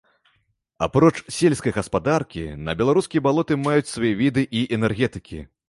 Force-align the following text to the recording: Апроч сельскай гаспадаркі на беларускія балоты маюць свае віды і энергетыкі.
Апроч 0.85 1.11
сельскай 1.35 1.75
гаспадаркі 1.75 2.43
на 2.69 2.77
беларускія 2.81 3.25
балоты 3.29 3.61
маюць 3.69 3.93
свае 3.93 4.13
віды 4.25 4.49
і 4.61 4.67
энергетыкі. 4.79 5.39